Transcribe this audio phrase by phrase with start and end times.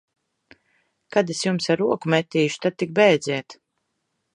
[1.17, 3.61] Kad es jums ar roku metīšu, tad tik bēdziet!